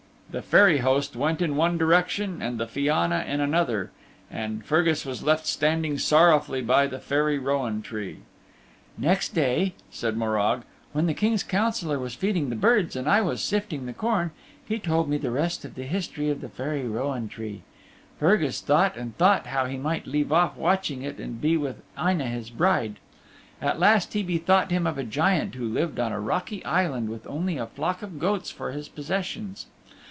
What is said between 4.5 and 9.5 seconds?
Fergus was left standing sorrowfully by the Fairy Rowan Tree. Next